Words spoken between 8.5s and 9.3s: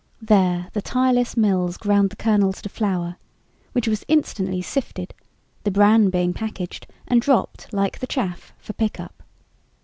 for pickup.